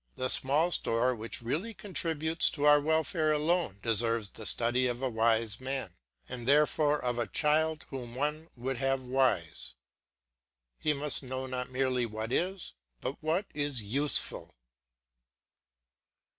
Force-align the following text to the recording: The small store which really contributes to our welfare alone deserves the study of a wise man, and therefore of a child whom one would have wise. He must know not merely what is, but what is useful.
The 0.15 0.29
small 0.29 0.71
store 0.71 1.13
which 1.13 1.43
really 1.43 1.75
contributes 1.75 2.49
to 2.55 2.63
our 2.65 2.81
welfare 2.81 3.31
alone 3.31 3.77
deserves 3.83 4.31
the 4.31 4.47
study 4.47 4.87
of 4.87 5.03
a 5.03 5.09
wise 5.11 5.59
man, 5.61 5.93
and 6.27 6.47
therefore 6.47 6.97
of 6.99 7.19
a 7.19 7.27
child 7.27 7.85
whom 7.91 8.15
one 8.15 8.49
would 8.57 8.77
have 8.77 9.05
wise. 9.05 9.75
He 10.79 10.93
must 10.93 11.21
know 11.21 11.45
not 11.45 11.69
merely 11.69 12.07
what 12.07 12.31
is, 12.31 12.73
but 12.99 13.21
what 13.21 13.45
is 13.53 13.83
useful. 13.83 14.55